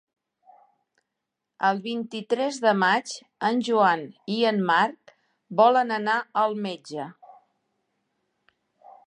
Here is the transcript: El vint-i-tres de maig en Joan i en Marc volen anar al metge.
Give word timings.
El 1.67 1.81
vint-i-tres 1.83 2.57
de 2.63 2.73
maig 2.85 3.13
en 3.51 3.61
Joan 3.67 4.07
i 4.37 4.39
en 4.53 4.59
Marc 4.71 5.15
volen 5.61 5.95
anar 5.99 6.17
al 6.47 6.59
metge. 6.69 7.07